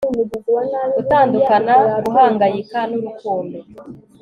[0.95, 3.57] gutandukana, guhangayika n'urukundo